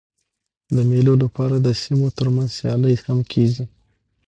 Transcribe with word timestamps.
د 0.75 0.77
مېلو 0.89 1.13
له 1.21 1.27
پاره 1.35 1.57
د 1.61 1.67
سیمو 1.81 2.07
تر 2.17 2.27
منځ 2.35 2.49
سیالۍ 2.57 2.95
هم 3.05 3.19
کېږي. 3.31 3.63